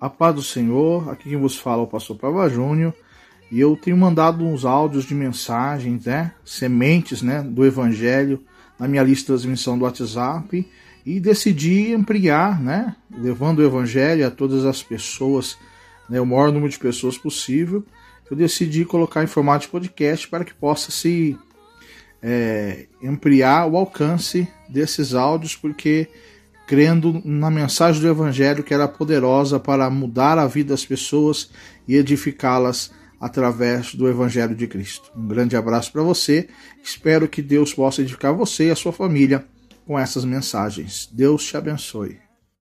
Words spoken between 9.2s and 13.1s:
de transmissão do WhatsApp e decidi ampliar, né,